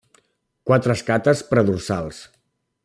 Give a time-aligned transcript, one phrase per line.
[0.69, 2.25] Quatre escates predorsals.